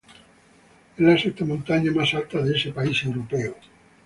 [0.95, 3.53] Es la sexta montaña más alta de ese país europeo.